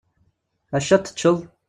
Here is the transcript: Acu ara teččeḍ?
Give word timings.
Acu 0.75 0.91
ara 0.95 1.01
teččeḍ? 1.05 1.37